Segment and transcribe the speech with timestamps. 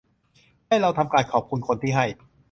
[0.67, 2.05] ให้เราทำการขอบคุณคนที่ให้